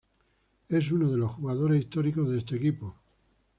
Es 0.67 0.91
uno 0.91 1.11
de 1.11 1.17
los 1.17 1.33
jugadores 1.33 1.79
históricos 1.81 2.27
de 2.27 2.39
este 2.39 2.55
equipo. 2.55 2.95